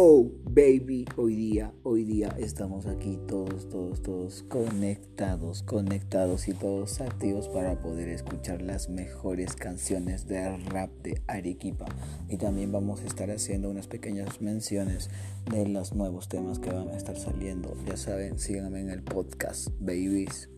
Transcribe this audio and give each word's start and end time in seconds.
Oh 0.00 0.30
baby. 0.44 1.04
Hoy 1.16 1.34
día, 1.34 1.72
hoy 1.82 2.04
día 2.04 2.28
estamos 2.38 2.86
aquí 2.86 3.18
todos, 3.26 3.68
todos, 3.68 4.00
todos 4.00 4.44
conectados, 4.44 5.64
conectados 5.64 6.46
y 6.46 6.52
todos 6.52 7.00
activos 7.00 7.48
para 7.48 7.80
poder 7.80 8.08
escuchar 8.08 8.62
las 8.62 8.88
mejores 8.88 9.56
canciones 9.56 10.28
de 10.28 10.56
rap 10.56 10.92
de 11.02 11.20
Arequipa. 11.26 11.86
Y 12.28 12.36
también 12.36 12.70
vamos 12.70 13.00
a 13.00 13.06
estar 13.06 13.28
haciendo 13.32 13.70
unas 13.70 13.88
pequeñas 13.88 14.40
menciones 14.40 15.10
de 15.50 15.66
los 15.66 15.92
nuevos 15.92 16.28
temas 16.28 16.60
que 16.60 16.70
van 16.70 16.90
a 16.90 16.96
estar 16.96 17.16
saliendo. 17.16 17.74
Ya 17.84 17.96
saben, 17.96 18.38
síganme 18.38 18.80
en 18.80 18.90
el 18.90 19.02
podcast, 19.02 19.70
babies. 19.80 20.48